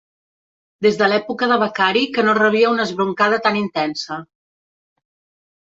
Des 0.85 0.95
de 1.01 1.09
l'època 1.11 1.49
de 1.51 1.57
becari 1.65 2.03
que 2.17 2.25
no 2.29 2.35
rebia 2.39 2.73
una 2.77 2.87
esbroncada 2.91 3.41
tan 3.47 3.63
intensa. 3.63 4.21